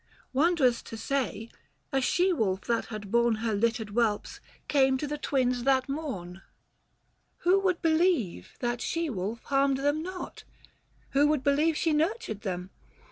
Wondrous 0.33 0.81
to 0.81 0.97
say, 0.97 1.49
a 1.91 2.01
she 2.01 2.33
wolf 2.33 2.61
that 2.61 2.85
had 2.85 3.11
borne 3.11 3.35
Her 3.35 3.53
littered 3.53 3.89
whelps, 3.89 4.39
came 4.67 4.97
to 4.97 5.05
the 5.05 5.19
Twins 5.19 5.63
that 5.63 5.87
morn. 5.87 6.41
Who 7.45 7.59
would 7.59 7.83
believe 7.83 8.53
that 8.61 8.81
she 8.81 9.11
wolf 9.11 9.43
harmed 9.43 9.77
them 9.77 10.01
not? 10.01 10.43
430 11.13 11.19
Who 11.19 11.27
would 11.27 11.43
believe 11.43 11.77
she 11.77 11.93
nurtured 11.93 12.41
them 12.41 12.71